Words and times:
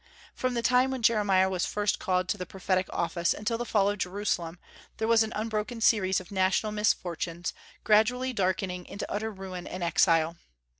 From 0.33 0.55
the 0.55 0.63
time 0.63 0.89
when 0.89 1.03
Jeremiah 1.03 1.47
was 1.47 1.67
first 1.67 1.99
called 1.99 2.27
to 2.29 2.37
the 2.39 2.47
prophetic 2.47 2.87
office 2.89 3.35
until 3.35 3.59
the 3.59 3.67
fall 3.67 3.87
of 3.87 3.99
Jerusalem 3.99 4.57
there 4.97 5.07
was 5.07 5.21
an 5.21 5.31
unbroken 5.35 5.79
series 5.79 6.19
of 6.19 6.31
national 6.31 6.71
misfortunes, 6.71 7.53
gradually 7.83 8.33
darkening 8.33 8.87
into 8.87 9.11
utter 9.11 9.29
ruin 9.31 9.67
and 9.67 9.83
exile. 9.83 10.37